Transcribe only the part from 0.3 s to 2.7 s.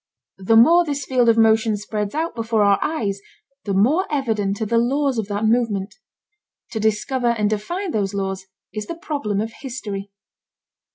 The more this field of motion spreads out before